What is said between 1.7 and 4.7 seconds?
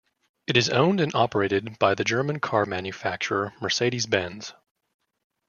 by the German car manufacturer Mercedes-Benz.